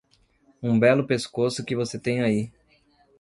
Um 0.63 0.79
belo 0.79 1.05
pescoço 1.05 1.63
que 1.63 1.75
você 1.75 1.99
tem 1.99 2.23
aí. 2.23 2.51